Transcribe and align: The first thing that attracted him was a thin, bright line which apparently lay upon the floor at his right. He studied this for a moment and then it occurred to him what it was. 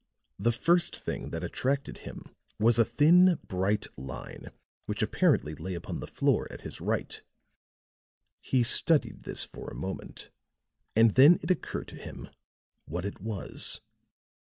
The 0.39 0.51
first 0.51 0.95
thing 0.97 1.29
that 1.29 1.43
attracted 1.43 1.99
him 1.99 2.23
was 2.57 2.79
a 2.79 2.83
thin, 2.83 3.37
bright 3.45 3.85
line 3.99 4.47
which 4.87 5.03
apparently 5.03 5.53
lay 5.53 5.75
upon 5.75 5.99
the 5.99 6.07
floor 6.07 6.47
at 6.49 6.61
his 6.61 6.81
right. 6.81 7.21
He 8.39 8.63
studied 8.63 9.25
this 9.25 9.43
for 9.43 9.69
a 9.69 9.75
moment 9.75 10.31
and 10.95 11.11
then 11.13 11.37
it 11.43 11.51
occurred 11.51 11.87
to 11.89 11.97
him 12.01 12.29
what 12.85 13.05
it 13.05 13.21
was. 13.21 13.79